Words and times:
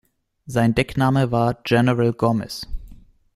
Sein 0.47 0.73
Deckname 0.73 1.31
war 1.31 1.53
„General 1.63 2.11
Gómez“. 2.11 2.65